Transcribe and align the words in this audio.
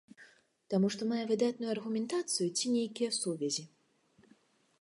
Таму 0.73 0.87
што 0.95 1.07
мае 1.11 1.25
выдатную 1.31 1.69
аргументацыю 1.75 2.47
ці 2.57 2.65
нейкія 2.77 3.11
сувязі? 3.21 3.63